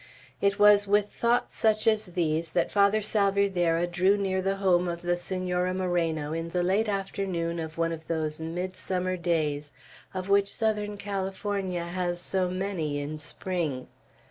[0.41, 5.03] It was with thoughts such as these that Father Salvierderra drew near the home of
[5.03, 9.71] the Senora Moreno late in the afternoon of one of those midsummer days
[10.11, 13.89] of which Southern California has so many in spring.